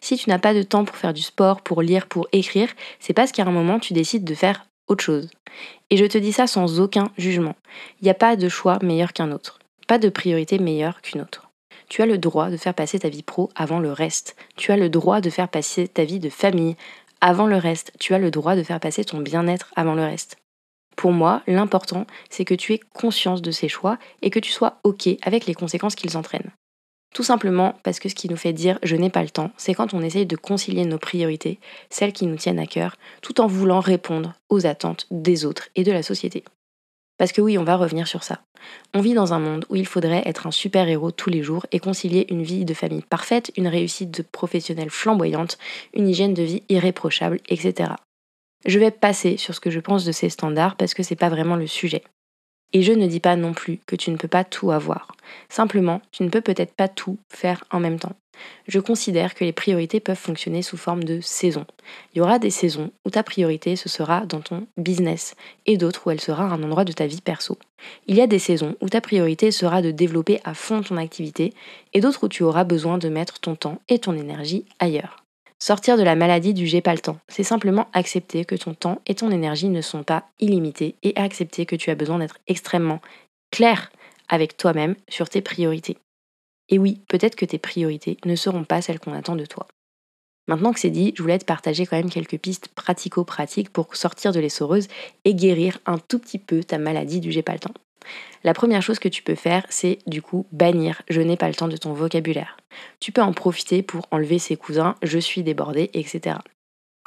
Si 0.00 0.16
tu 0.16 0.30
n'as 0.30 0.38
pas 0.38 0.54
de 0.54 0.62
temps 0.62 0.86
pour 0.86 0.96
faire 0.96 1.12
du 1.12 1.20
sport, 1.20 1.60
pour 1.60 1.82
lire, 1.82 2.06
pour 2.06 2.28
écrire, 2.32 2.70
c'est 2.98 3.12
parce 3.12 3.30
qu'à 3.30 3.44
un 3.44 3.50
moment, 3.50 3.78
tu 3.78 3.92
décides 3.92 4.24
de 4.24 4.34
faire 4.34 4.66
autre 4.88 5.04
chose. 5.04 5.28
Et 5.90 5.98
je 5.98 6.06
te 6.06 6.16
dis 6.16 6.32
ça 6.32 6.46
sans 6.46 6.80
aucun 6.80 7.10
jugement. 7.18 7.56
Il 8.00 8.04
n'y 8.04 8.10
a 8.10 8.14
pas 8.14 8.36
de 8.36 8.48
choix 8.48 8.78
meilleur 8.82 9.12
qu'un 9.12 9.32
autre. 9.32 9.58
Pas 9.86 9.98
de 9.98 10.08
priorité 10.08 10.58
meilleure 10.58 11.02
qu'une 11.02 11.20
autre. 11.20 11.43
Tu 11.94 12.02
as 12.02 12.06
le 12.06 12.18
droit 12.18 12.50
de 12.50 12.56
faire 12.56 12.74
passer 12.74 12.98
ta 12.98 13.08
vie 13.08 13.22
pro 13.22 13.50
avant 13.54 13.78
le 13.78 13.92
reste. 13.92 14.34
Tu 14.56 14.72
as 14.72 14.76
le 14.76 14.88
droit 14.88 15.20
de 15.20 15.30
faire 15.30 15.48
passer 15.48 15.86
ta 15.86 16.02
vie 16.02 16.18
de 16.18 16.28
famille 16.28 16.74
avant 17.20 17.46
le 17.46 17.56
reste. 17.56 17.92
Tu 18.00 18.14
as 18.14 18.18
le 18.18 18.32
droit 18.32 18.56
de 18.56 18.64
faire 18.64 18.80
passer 18.80 19.04
ton 19.04 19.20
bien-être 19.20 19.70
avant 19.76 19.94
le 19.94 20.02
reste. 20.02 20.36
Pour 20.96 21.12
moi, 21.12 21.44
l'important, 21.46 22.08
c'est 22.30 22.44
que 22.44 22.54
tu 22.54 22.72
aies 22.72 22.80
conscience 22.94 23.42
de 23.42 23.52
ces 23.52 23.68
choix 23.68 23.96
et 24.22 24.30
que 24.30 24.40
tu 24.40 24.50
sois 24.50 24.80
OK 24.82 25.08
avec 25.22 25.46
les 25.46 25.54
conséquences 25.54 25.94
qu'ils 25.94 26.16
entraînent. 26.16 26.50
Tout 27.14 27.22
simplement 27.22 27.78
parce 27.84 28.00
que 28.00 28.08
ce 28.08 28.16
qui 28.16 28.28
nous 28.28 28.36
fait 28.36 28.52
dire 28.52 28.80
je 28.82 28.96
n'ai 28.96 29.08
pas 29.08 29.22
le 29.22 29.30
temps, 29.30 29.52
c'est 29.56 29.74
quand 29.74 29.94
on 29.94 30.02
essaye 30.02 30.26
de 30.26 30.34
concilier 30.34 30.86
nos 30.86 30.98
priorités, 30.98 31.60
celles 31.90 32.12
qui 32.12 32.26
nous 32.26 32.34
tiennent 32.34 32.58
à 32.58 32.66
cœur, 32.66 32.96
tout 33.22 33.40
en 33.40 33.46
voulant 33.46 33.78
répondre 33.78 34.34
aux 34.48 34.66
attentes 34.66 35.06
des 35.12 35.44
autres 35.44 35.68
et 35.76 35.84
de 35.84 35.92
la 35.92 36.02
société. 36.02 36.42
Parce 37.16 37.32
que 37.32 37.40
oui, 37.40 37.58
on 37.58 37.64
va 37.64 37.76
revenir 37.76 38.08
sur 38.08 38.24
ça. 38.24 38.42
On 38.92 39.00
vit 39.00 39.14
dans 39.14 39.32
un 39.32 39.38
monde 39.38 39.64
où 39.68 39.76
il 39.76 39.86
faudrait 39.86 40.22
être 40.26 40.46
un 40.46 40.50
super-héros 40.50 41.12
tous 41.12 41.30
les 41.30 41.42
jours 41.42 41.66
et 41.70 41.78
concilier 41.78 42.26
une 42.30 42.42
vie 42.42 42.64
de 42.64 42.74
famille 42.74 43.02
parfaite, 43.02 43.52
une 43.56 43.68
réussite 43.68 44.10
de 44.10 44.22
professionnelle 44.22 44.90
flamboyante, 44.90 45.58
une 45.92 46.08
hygiène 46.08 46.34
de 46.34 46.42
vie 46.42 46.62
irréprochable, 46.68 47.40
etc. 47.48 47.92
Je 48.66 48.78
vais 48.78 48.90
passer 48.90 49.36
sur 49.36 49.54
ce 49.54 49.60
que 49.60 49.70
je 49.70 49.80
pense 49.80 50.04
de 50.04 50.12
ces 50.12 50.30
standards 50.30 50.76
parce 50.76 50.94
que 50.94 51.02
c'est 51.02 51.16
pas 51.16 51.28
vraiment 51.28 51.56
le 51.56 51.66
sujet. 51.66 52.02
Et 52.74 52.82
je 52.82 52.92
ne 52.92 53.06
dis 53.06 53.20
pas 53.20 53.36
non 53.36 53.54
plus 53.54 53.78
que 53.86 53.96
tu 53.96 54.10
ne 54.10 54.16
peux 54.16 54.28
pas 54.28 54.44
tout 54.44 54.72
avoir. 54.72 55.16
Simplement, 55.48 56.02
tu 56.12 56.24
ne 56.24 56.28
peux 56.28 56.42
peut-être 56.42 56.74
pas 56.74 56.88
tout 56.88 57.16
faire 57.30 57.64
en 57.70 57.80
même 57.80 57.98
temps. 57.98 58.16
Je 58.66 58.80
considère 58.80 59.34
que 59.34 59.44
les 59.44 59.52
priorités 59.52 60.00
peuvent 60.00 60.16
fonctionner 60.16 60.60
sous 60.60 60.76
forme 60.76 61.04
de 61.04 61.20
saisons. 61.20 61.66
Il 62.12 62.18
y 62.18 62.20
aura 62.20 62.40
des 62.40 62.50
saisons 62.50 62.90
où 63.04 63.10
ta 63.10 63.22
priorité 63.22 63.76
ce 63.76 63.88
sera 63.88 64.26
dans 64.26 64.40
ton 64.40 64.66
business 64.76 65.36
et 65.66 65.76
d'autres 65.76 66.06
où 66.06 66.10
elle 66.10 66.20
sera 66.20 66.44
un 66.44 66.62
endroit 66.64 66.84
de 66.84 66.92
ta 66.92 67.06
vie 67.06 67.20
perso. 67.20 67.58
Il 68.08 68.16
y 68.16 68.20
a 68.20 68.26
des 68.26 68.40
saisons 68.40 68.74
où 68.80 68.88
ta 68.88 69.00
priorité 69.00 69.52
sera 69.52 69.80
de 69.80 69.92
développer 69.92 70.40
à 70.44 70.54
fond 70.54 70.82
ton 70.82 70.96
activité 70.96 71.52
et 71.92 72.00
d'autres 72.00 72.24
où 72.24 72.28
tu 72.28 72.42
auras 72.42 72.64
besoin 72.64 72.98
de 72.98 73.08
mettre 73.08 73.38
ton 73.38 73.54
temps 73.54 73.80
et 73.88 74.00
ton 74.00 74.14
énergie 74.14 74.64
ailleurs. 74.80 75.23
Sortir 75.58 75.96
de 75.96 76.02
la 76.02 76.16
maladie 76.16 76.52
du 76.52 76.66
j'ai 76.66 76.80
pas 76.80 76.92
le 76.92 77.00
temps, 77.00 77.18
c'est 77.28 77.42
simplement 77.42 77.88
accepter 77.92 78.44
que 78.44 78.54
ton 78.54 78.74
temps 78.74 79.00
et 79.06 79.14
ton 79.14 79.30
énergie 79.30 79.68
ne 79.68 79.80
sont 79.80 80.02
pas 80.02 80.24
illimités 80.40 80.96
et 81.02 81.16
accepter 81.16 81.64
que 81.64 81.76
tu 81.76 81.90
as 81.90 81.94
besoin 81.94 82.18
d'être 82.18 82.38
extrêmement 82.46 83.00
clair 83.50 83.90
avec 84.28 84.56
toi-même 84.56 84.96
sur 85.08 85.28
tes 85.28 85.40
priorités. 85.40 85.96
Et 86.68 86.78
oui, 86.78 87.00
peut-être 87.08 87.36
que 87.36 87.44
tes 87.44 87.58
priorités 87.58 88.16
ne 88.24 88.36
seront 88.36 88.64
pas 88.64 88.82
celles 88.82 88.98
qu'on 88.98 89.14
attend 89.14 89.36
de 89.36 89.46
toi. 89.46 89.66
Maintenant 90.46 90.72
que 90.72 90.80
c'est 90.80 90.90
dit, 90.90 91.14
je 91.16 91.22
voulais 91.22 91.38
te 91.38 91.44
partager 91.44 91.86
quand 91.86 91.96
même 91.96 92.10
quelques 92.10 92.38
pistes 92.38 92.68
pratico-pratiques 92.68 93.70
pour 93.70 93.96
sortir 93.96 94.32
de 94.32 94.40
l'essoreuse 94.40 94.88
et 95.24 95.34
guérir 95.34 95.78
un 95.86 95.98
tout 95.98 96.18
petit 96.18 96.38
peu 96.38 96.62
ta 96.62 96.78
maladie 96.78 97.20
du 97.20 97.32
j'ai 97.32 97.42
pas 97.42 97.54
le 97.54 97.60
temps. 97.60 97.74
La 98.42 98.54
première 98.54 98.82
chose 98.82 98.98
que 98.98 99.08
tu 99.08 99.22
peux 99.22 99.34
faire, 99.34 99.64
c'est 99.68 99.98
du 100.06 100.22
coup 100.22 100.46
bannir 100.52 101.02
je 101.08 101.20
n'ai 101.20 101.36
pas 101.36 101.48
le 101.48 101.54
temps 101.54 101.68
de 101.68 101.76
ton 101.76 101.92
vocabulaire. 101.92 102.56
Tu 103.00 103.12
peux 103.12 103.22
en 103.22 103.32
profiter 103.32 103.82
pour 103.82 104.06
enlever 104.10 104.38
ses 104.38 104.56
cousins, 104.56 104.96
je 105.02 105.18
suis 105.18 105.42
débordée, 105.42 105.90
etc. 105.94 106.36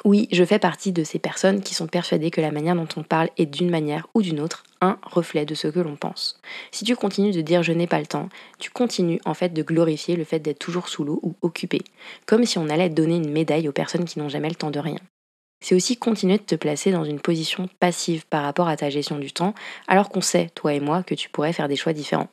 Oui, 0.06 0.27
je 0.32 0.44
fais 0.44 0.60
partie 0.60 0.92
de 0.92 1.04
ces 1.04 1.18
personnes 1.18 1.62
qui 1.62 1.74
sont 1.74 1.88
persuadées 1.88 2.30
que 2.30 2.42
la 2.42 2.51
manière 2.51 2.75
dont 2.75 2.88
on 2.96 3.04
parle 3.04 3.30
est 3.38 3.48
d'une 3.48 3.70
manière 3.70 4.08
ou 4.13 4.22
d'une 4.22 4.39
autre 4.39 4.63
un 4.80 5.00
reflet 5.01 5.44
de 5.44 5.56
ce 5.56 5.68
que 5.68 5.80
l'on 5.80 5.96
pense. 5.96 6.39
Si 6.72 6.86
tu 6.86 6.96
continues 6.96 7.32
de 7.32 7.42
dire 7.42 7.63
je 7.63 7.72
n'ai 7.72 7.88
pas 7.88 8.00
le 8.00 8.06
temps, 8.06 8.30
tu 8.60 8.70
continues 8.70 9.20
en 9.25 9.34
fait 9.34 9.50
de 9.50 9.63
glorifier 9.63 10.16
le 10.16 10.24
fait 10.24 10.39
d'être 10.39 10.60
toujours 10.60 10.88
sous 10.88 11.04
l'eau 11.04 11.20
ou 11.24 11.36
occupé, 11.42 11.82
comme 12.27 12.46
si 12.46 12.60
on 12.60 12.70
allait 12.70 12.89
donner 12.89 13.16
une 13.16 13.32
médaille 13.32 13.68
aux 13.68 13.74
personnes 13.74 14.06
qui 14.06 14.20
n'ont 14.20 14.30
jamais 14.30 14.50
le 14.50 14.56
temps 14.56 14.72
de 14.72 14.80
rien. 14.80 15.00
C'est 15.59 15.75
aussi 15.75 15.97
continuer 15.97 16.37
de 16.37 16.43
te 16.43 16.55
placer 16.55 16.91
dans 16.91 17.03
une 17.03 17.19
position 17.19 17.67
passive 17.79 18.25
par 18.27 18.43
rapport 18.43 18.67
à 18.67 18.77
ta 18.77 18.89
gestion 18.89 19.17
du 19.17 19.31
temps, 19.31 19.53
alors 19.87 20.09
qu'on 20.09 20.21
sait, 20.21 20.49
toi 20.55 20.73
et 20.73 20.79
moi, 20.79 21.03
que 21.03 21.15
tu 21.15 21.29
pourrais 21.29 21.53
faire 21.53 21.67
des 21.67 21.75
choix 21.75 21.93
différents. 21.93 22.29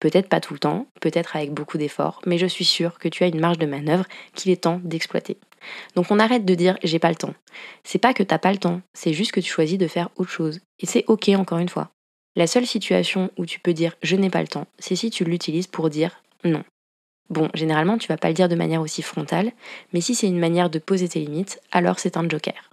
Peut-être 0.00 0.28
pas 0.28 0.40
tout 0.40 0.52
le 0.52 0.58
temps, 0.58 0.86
peut-être 1.00 1.36
avec 1.36 1.52
beaucoup 1.52 1.78
d'efforts, 1.78 2.20
mais 2.26 2.38
je 2.38 2.46
suis 2.46 2.64
sûre 2.64 2.98
que 2.98 3.08
tu 3.08 3.22
as 3.22 3.28
une 3.28 3.38
marge 3.38 3.58
de 3.58 3.66
manœuvre 3.66 4.04
qu'il 4.34 4.50
est 4.50 4.62
temps 4.62 4.80
d'exploiter. 4.82 5.38
Donc 5.94 6.10
on 6.10 6.18
arrête 6.18 6.44
de 6.44 6.54
dire 6.56 6.76
j'ai 6.82 6.98
pas 6.98 7.10
le 7.10 7.14
temps. 7.14 7.34
C'est 7.84 8.00
pas 8.00 8.12
que 8.12 8.24
t'as 8.24 8.38
pas 8.38 8.52
le 8.52 8.58
temps, 8.58 8.80
c'est 8.94 9.12
juste 9.12 9.30
que 9.30 9.38
tu 9.38 9.48
choisis 9.50 9.78
de 9.78 9.86
faire 9.86 10.08
autre 10.16 10.30
chose. 10.30 10.60
Et 10.80 10.86
c'est 10.86 11.04
ok 11.06 11.28
encore 11.36 11.58
une 11.58 11.68
fois. 11.68 11.90
La 12.34 12.48
seule 12.48 12.66
situation 12.66 13.30
où 13.38 13.46
tu 13.46 13.60
peux 13.60 13.74
dire 13.74 13.94
je 14.02 14.16
n'ai 14.16 14.30
pas 14.30 14.40
le 14.40 14.48
temps, 14.48 14.66
c'est 14.78 14.96
si 14.96 15.10
tu 15.10 15.24
l'utilises 15.24 15.68
pour 15.68 15.88
dire 15.88 16.22
non. 16.42 16.64
Bon, 17.32 17.48
généralement 17.54 17.96
tu 17.96 18.08
vas 18.08 18.18
pas 18.18 18.28
le 18.28 18.34
dire 18.34 18.50
de 18.50 18.54
manière 18.54 18.82
aussi 18.82 19.00
frontale, 19.00 19.52
mais 19.94 20.02
si 20.02 20.14
c'est 20.14 20.26
une 20.26 20.38
manière 20.38 20.68
de 20.68 20.78
poser 20.78 21.08
tes 21.08 21.20
limites, 21.20 21.62
alors 21.72 21.98
c'est 21.98 22.18
un 22.18 22.28
joker. 22.28 22.68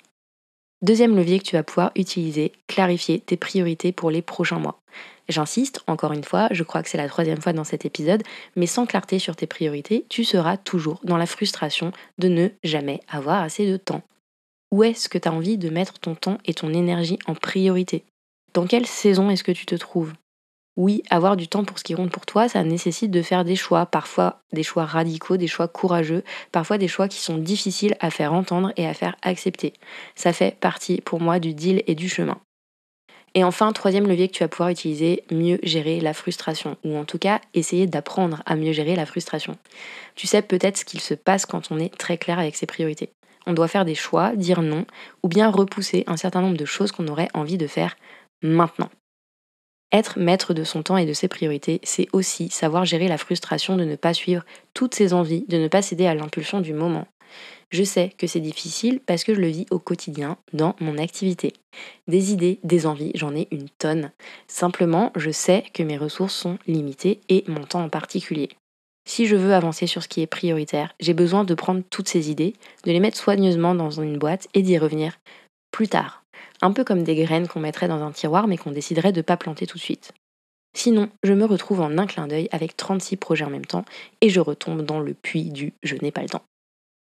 Deuxième 0.81 1.15
levier 1.15 1.39
que 1.39 1.45
tu 1.45 1.55
vas 1.55 1.63
pouvoir 1.63 1.91
utiliser, 1.95 2.51
clarifier 2.67 3.21
tes 3.21 3.37
priorités 3.37 3.93
pour 3.93 4.11
les 4.11 4.21
prochains 4.21 4.59
mois. 4.59 4.81
J'insiste, 5.29 5.81
encore 5.87 6.11
une 6.11 6.25
fois, 6.25 6.49
je 6.51 6.63
crois 6.63 6.83
que 6.83 6.89
c'est 6.89 6.97
la 6.97 7.07
troisième 7.07 7.39
fois 7.41 7.53
dans 7.53 7.63
cet 7.63 7.85
épisode, 7.85 8.21
mais 8.57 8.65
sans 8.65 8.85
clarté 8.85 9.17
sur 9.17 9.37
tes 9.37 9.47
priorités, 9.47 10.05
tu 10.09 10.25
seras 10.25 10.57
toujours 10.57 10.99
dans 11.05 11.17
la 11.17 11.25
frustration 11.25 11.93
de 12.17 12.27
ne 12.27 12.49
jamais 12.61 12.99
avoir 13.07 13.41
assez 13.41 13.65
de 13.65 13.77
temps. 13.77 14.01
Où 14.71 14.83
est-ce 14.83 15.07
que 15.07 15.17
tu 15.17 15.29
as 15.29 15.33
envie 15.33 15.57
de 15.57 15.69
mettre 15.69 15.99
ton 15.99 16.15
temps 16.15 16.37
et 16.43 16.53
ton 16.53 16.73
énergie 16.73 17.19
en 17.27 17.33
priorité? 17.33 18.03
Dans 18.53 18.67
quelle 18.67 18.87
saison 18.87 19.29
est-ce 19.29 19.45
que 19.45 19.53
tu 19.53 19.65
te 19.65 19.75
trouves? 19.75 20.13
Oui, 20.79 21.03
avoir 21.09 21.35
du 21.35 21.49
temps 21.49 21.65
pour 21.65 21.77
ce 21.77 21.83
qui 21.83 21.93
compte 21.93 22.09
pour 22.09 22.25
toi, 22.25 22.47
ça 22.47 22.63
nécessite 22.63 23.11
de 23.11 23.21
faire 23.21 23.43
des 23.43 23.57
choix, 23.57 23.85
parfois 23.85 24.39
des 24.53 24.63
choix 24.63 24.85
radicaux, 24.85 25.35
des 25.35 25.45
choix 25.45 25.67
courageux, 25.67 26.23
parfois 26.53 26.77
des 26.77 26.87
choix 26.87 27.09
qui 27.09 27.19
sont 27.19 27.37
difficiles 27.37 27.97
à 27.99 28.09
faire 28.09 28.31
entendre 28.31 28.71
et 28.77 28.87
à 28.87 28.93
faire 28.93 29.17
accepter. 29.21 29.73
Ça 30.15 30.31
fait 30.31 30.57
partie 30.57 31.01
pour 31.01 31.19
moi 31.19 31.39
du 31.39 31.53
deal 31.53 31.83
et 31.85 31.95
du 31.95 32.07
chemin. 32.07 32.39
Et 33.35 33.43
enfin, 33.43 33.73
troisième 33.73 34.07
levier 34.07 34.29
que 34.29 34.33
tu 34.33 34.41
vas 34.41 34.47
pouvoir 34.47 34.69
utiliser, 34.69 35.23
mieux 35.31 35.59
gérer 35.63 35.99
la 35.99 36.13
frustration, 36.13 36.77
ou 36.85 36.95
en 36.95 37.03
tout 37.03 37.19
cas 37.19 37.41
essayer 37.53 37.85
d'apprendre 37.85 38.41
à 38.45 38.55
mieux 38.55 38.71
gérer 38.71 38.95
la 38.95 39.05
frustration. 39.05 39.57
Tu 40.15 40.27
sais 40.27 40.41
peut-être 40.41 40.77
ce 40.77 40.85
qu'il 40.85 41.01
se 41.01 41.13
passe 41.13 41.45
quand 41.45 41.71
on 41.71 41.79
est 41.79 41.93
très 41.97 42.17
clair 42.17 42.39
avec 42.39 42.55
ses 42.55 42.67
priorités. 42.67 43.09
On 43.45 43.51
doit 43.51 43.67
faire 43.67 43.83
des 43.83 43.95
choix, 43.95 44.33
dire 44.33 44.61
non, 44.61 44.85
ou 45.23 45.27
bien 45.27 45.51
repousser 45.51 46.05
un 46.07 46.15
certain 46.15 46.39
nombre 46.39 46.57
de 46.57 46.63
choses 46.63 46.93
qu'on 46.93 47.09
aurait 47.09 47.29
envie 47.33 47.57
de 47.57 47.67
faire 47.67 47.97
maintenant. 48.41 48.89
Être 49.91 50.19
maître 50.19 50.53
de 50.53 50.63
son 50.63 50.83
temps 50.83 50.97
et 50.97 51.05
de 51.05 51.13
ses 51.13 51.27
priorités, 51.27 51.81
c'est 51.83 52.07
aussi 52.13 52.49
savoir 52.49 52.85
gérer 52.85 53.07
la 53.07 53.17
frustration 53.17 53.75
de 53.75 53.85
ne 53.85 53.95
pas 53.95 54.13
suivre 54.13 54.45
toutes 54.73 54.93
ses 54.93 55.13
envies, 55.13 55.45
de 55.47 55.57
ne 55.57 55.67
pas 55.67 55.81
céder 55.81 56.05
à 56.05 56.13
l'impulsion 56.13 56.61
du 56.61 56.73
moment. 56.73 57.07
Je 57.71 57.83
sais 57.83 58.13
que 58.17 58.27
c'est 58.27 58.39
difficile 58.39 58.99
parce 59.05 59.23
que 59.23 59.33
je 59.33 59.39
le 59.39 59.47
vis 59.47 59.65
au 59.69 59.79
quotidien 59.79 60.37
dans 60.53 60.75
mon 60.79 60.97
activité. 60.97 61.53
Des 62.07 62.31
idées, 62.31 62.59
des 62.63 62.87
envies, 62.87 63.11
j'en 63.15 63.35
ai 63.35 63.47
une 63.51 63.69
tonne. 63.69 64.11
Simplement, 64.47 65.11
je 65.15 65.29
sais 65.29 65.63
que 65.73 65.83
mes 65.83 65.97
ressources 65.97 66.35
sont 66.35 66.57
limitées 66.67 67.21
et 67.29 67.43
mon 67.47 67.63
temps 67.63 67.83
en 67.83 67.89
particulier. 67.89 68.49
Si 69.07 69.25
je 69.25 69.35
veux 69.35 69.53
avancer 69.53 69.87
sur 69.87 70.03
ce 70.03 70.07
qui 70.07 70.21
est 70.21 70.27
prioritaire, 70.27 70.93
j'ai 70.99 71.13
besoin 71.13 71.43
de 71.43 71.53
prendre 71.55 71.81
toutes 71.89 72.09
ces 72.09 72.29
idées, 72.29 72.53
de 72.85 72.91
les 72.91 72.99
mettre 72.99 73.17
soigneusement 73.17 73.73
dans 73.73 73.89
une 73.89 74.17
boîte 74.17 74.47
et 74.53 74.61
d'y 74.61 74.77
revenir 74.77 75.19
plus 75.71 75.87
tard, 75.87 76.18
un 76.61 76.71
peu 76.71 76.83
comme 76.83 77.03
des 77.03 77.15
graines 77.15 77.47
qu'on 77.47 77.59
mettrait 77.59 77.87
dans 77.87 78.03
un 78.03 78.11
tiroir 78.11 78.47
mais 78.47 78.57
qu'on 78.57 78.71
déciderait 78.71 79.11
de 79.11 79.17
ne 79.19 79.23
pas 79.23 79.37
planter 79.37 79.67
tout 79.67 79.77
de 79.77 79.83
suite. 79.83 80.13
Sinon, 80.75 81.09
je 81.23 81.33
me 81.33 81.45
retrouve 81.45 81.81
en 81.81 81.97
un 81.97 82.05
clin 82.05 82.27
d'œil 82.27 82.47
avec 82.51 82.77
36 82.77 83.17
projets 83.17 83.45
en 83.45 83.49
même 83.49 83.65
temps 83.65 83.85
et 84.21 84.29
je 84.29 84.39
retombe 84.39 84.83
dans 84.83 84.99
le 84.99 85.13
puits 85.13 85.49
du 85.49 85.73
je 85.83 85.95
n'ai 85.95 86.11
pas 86.11 86.21
le 86.21 86.29
temps. 86.29 86.43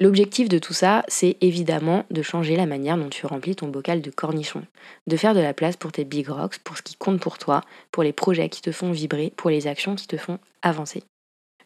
L'objectif 0.02 0.50
de 0.50 0.58
tout 0.58 0.74
ça, 0.74 1.04
c'est 1.08 1.38
évidemment 1.42 2.06
de 2.10 2.24
changer 2.24 2.56
la 2.56 2.66
manière 2.66 2.98
dont 2.98 3.10
tu 3.10 3.28
remplis 3.28 3.56
ton 3.56 3.68
bocal 3.68 4.02
de 4.02 4.10
cornichons, 4.10 4.66
de 5.06 5.16
faire 5.16 5.36
de 5.36 5.40
la 5.40 5.54
place 5.54 5.78
pour 5.78 5.92
tes 5.92 6.06
big 6.06 6.28
rocks, 6.28 6.58
pour 6.64 6.76
ce 6.76 6.82
qui 6.82 6.96
compte 6.96 7.20
pour 7.20 7.38
toi, 7.38 7.62
pour 7.92 8.02
les 8.02 8.12
projets 8.12 8.50
qui 8.50 8.64
te 8.64 8.72
font 8.72 8.92
vibrer, 8.92 9.32
pour 9.38 9.52
les 9.52 9.68
actions 9.68 9.94
qui 9.94 10.08
te 10.08 10.18
font 10.18 10.40
avancer. 10.64 11.04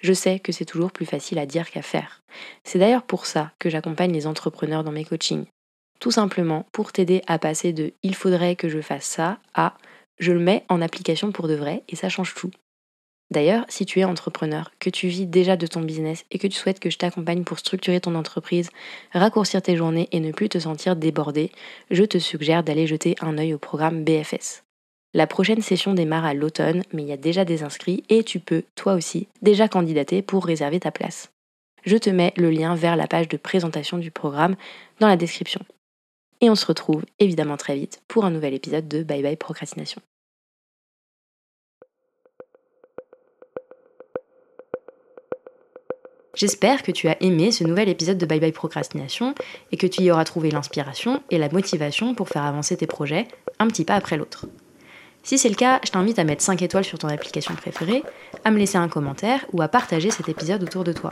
Je 0.02 0.12
sais 0.12 0.40
que 0.40 0.52
c'est 0.52 0.66
toujours 0.66 0.92
plus 0.92 1.06
facile 1.06 1.40
à 1.40 1.46
dire 1.46 1.72
qu'à 1.72 1.82
faire. 1.82 2.22
C'est 2.66 2.78
d'ailleurs 2.78 3.04
pour 3.04 3.26
ça 3.26 3.54
que 3.58 3.70
j'accompagne 3.70 4.12
les 4.12 4.28
entrepreneurs 4.28 4.84
dans 4.84 4.92
mes 4.92 5.06
coachings. 5.06 5.46
Tout 6.00 6.12
simplement 6.12 6.66
pour 6.72 6.92
t'aider 6.92 7.22
à 7.28 7.40
passer 7.40 7.74
de 7.74 7.94
il 8.04 8.16
faudrait 8.16 8.56
que 8.56 8.70
je 8.70 8.82
fasse 8.82 9.06
ça 9.06 9.40
à 9.54 9.76
je 10.18 10.32
le 10.32 10.40
mets 10.40 10.64
en 10.70 10.82
application 10.82 11.32
pour 11.32 11.48
de 11.48 11.56
vrai 11.56 11.84
et 11.90 11.96
ça 11.96 12.10
change 12.10 12.34
tout. 12.36 12.52
D'ailleurs, 13.32 13.66
si 13.70 13.86
tu 13.86 14.00
es 14.00 14.04
entrepreneur, 14.04 14.72
que 14.80 14.90
tu 14.90 15.08
vis 15.08 15.26
déjà 15.26 15.58
de 15.58 15.66
ton 15.66 15.82
business 15.82 16.26
et 16.30 16.38
que 16.38 16.48
tu 16.48 16.58
souhaites 16.58 16.80
que 16.80 16.92
je 16.92 16.98
t'accompagne 16.98 17.44
pour 17.44 17.58
structurer 17.58 18.00
ton 18.00 18.14
entreprise, 18.14 18.70
raccourcir 19.14 19.62
tes 19.62 19.76
journées 19.76 20.08
et 20.12 20.20
ne 20.20 20.32
plus 20.32 20.48
te 20.48 20.60
sentir 20.60 20.96
débordé, 20.96 21.52
je 21.90 22.04
te 22.04 22.20
suggère 22.20 22.64
d'aller 22.64 22.86
jeter 22.86 23.16
un 23.22 23.38
œil 23.38 23.56
au 23.56 23.58
programme 23.58 24.04
BFS. 24.04 24.64
La 25.16 25.28
prochaine 25.28 25.62
session 25.62 25.94
démarre 25.94 26.26
à 26.26 26.34
l'automne, 26.34 26.84
mais 26.94 27.02
il 27.02 27.08
y 27.08 27.14
a 27.14 27.18
déjà 27.18 27.46
des 27.46 27.64
inscrits 27.64 28.04
et 28.10 28.24
tu 28.24 28.40
peux, 28.40 28.64
toi 28.76 28.94
aussi, 28.94 29.28
déjà 29.42 29.68
candidater 29.68 30.22
pour 30.22 30.46
réserver 30.46 30.80
ta 30.80 30.92
place. 30.92 31.32
Je 31.84 31.98
te 31.98 32.10
mets 32.10 32.34
le 32.36 32.52
lien 32.52 32.76
vers 32.76 32.96
la 32.96 33.08
page 33.08 33.28
de 33.28 33.38
présentation 33.38 33.98
du 33.98 34.12
programme 34.12 34.56
dans 35.00 35.08
la 35.08 35.18
description. 35.18 35.62
Et 36.42 36.50
on 36.50 36.56
se 36.56 36.66
retrouve 36.66 37.04
évidemment 37.20 37.58
très 37.58 37.76
vite 37.76 38.02
pour 38.08 38.26
un 38.26 38.32
nouvel 38.32 38.54
épisode 38.54 38.88
de 38.88 39.04
Bye 39.04 39.24
Bye 39.24 39.38
Procrastination. 39.38 40.02
J'espère 46.36 46.84
que 46.84 46.92
tu 46.92 47.08
as 47.08 47.16
aimé 47.24 47.52
ce 47.52 47.64
nouvel 47.64 47.88
épisode 47.88 48.18
de 48.18 48.26
Bye 48.26 48.42
Bye 48.42 48.52
Procrastination 48.52 49.34
et 49.72 49.78
que 49.78 49.88
tu 49.88 50.02
y 50.02 50.12
auras 50.12 50.26
trouvé 50.26 50.52
l'inspiration 50.52 51.24
et 51.32 51.38
la 51.38 51.48
motivation 51.48 52.14
pour 52.14 52.28
faire 52.28 52.44
avancer 52.44 52.76
tes 52.76 52.88
projets 52.88 53.28
un 53.60 53.68
petit 53.68 53.86
pas 53.86 53.96
après 53.96 54.18
l'autre. 54.18 54.46
Si 55.24 55.38
c'est 55.38 55.50
le 55.50 55.56
cas, 55.56 55.80
je 55.86 55.92
t'invite 55.92 56.20
à 56.20 56.26
mettre 56.26 56.44
5 56.44 56.62
étoiles 56.62 56.84
sur 56.84 57.00
ton 57.00 57.08
application 57.08 57.56
préférée, 57.56 58.04
à 58.44 58.52
me 58.52 58.58
laisser 58.58 58.78
un 58.78 58.90
commentaire 58.90 59.46
ou 59.54 59.62
à 59.62 59.70
partager 59.70 60.12
cet 60.12 60.28
épisode 60.28 60.62
autour 60.62 60.84
de 60.84 60.94
toi. 60.94 61.12